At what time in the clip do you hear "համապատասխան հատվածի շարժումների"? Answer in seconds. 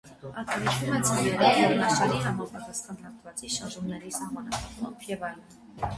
2.23-4.11